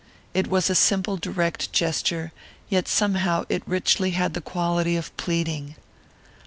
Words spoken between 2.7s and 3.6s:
somehow